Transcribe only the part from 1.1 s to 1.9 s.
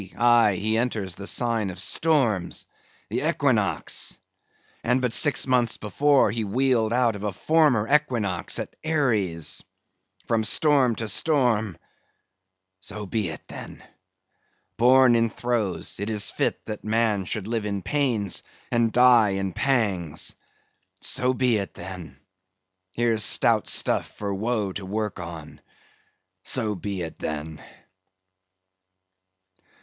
the sign of